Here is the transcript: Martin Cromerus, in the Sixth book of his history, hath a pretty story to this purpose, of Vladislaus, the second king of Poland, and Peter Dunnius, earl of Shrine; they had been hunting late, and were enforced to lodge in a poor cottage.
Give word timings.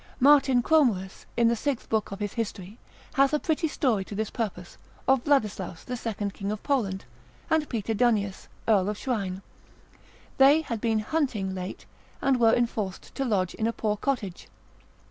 Martin 0.19 0.63
Cromerus, 0.63 1.27
in 1.37 1.47
the 1.47 1.55
Sixth 1.55 1.87
book 1.87 2.09
of 2.11 2.17
his 2.19 2.33
history, 2.33 2.79
hath 3.13 3.35
a 3.35 3.39
pretty 3.39 3.67
story 3.67 4.03
to 4.05 4.15
this 4.15 4.31
purpose, 4.31 4.79
of 5.07 5.21
Vladislaus, 5.25 5.83
the 5.83 5.95
second 5.95 6.33
king 6.33 6.51
of 6.51 6.63
Poland, 6.63 7.05
and 7.51 7.69
Peter 7.69 7.93
Dunnius, 7.93 8.47
earl 8.67 8.89
of 8.89 8.97
Shrine; 8.97 9.43
they 10.39 10.61
had 10.61 10.81
been 10.81 11.01
hunting 11.01 11.53
late, 11.53 11.85
and 12.19 12.39
were 12.39 12.55
enforced 12.55 13.13
to 13.13 13.23
lodge 13.23 13.53
in 13.53 13.67
a 13.67 13.73
poor 13.73 13.95
cottage. 13.95 14.47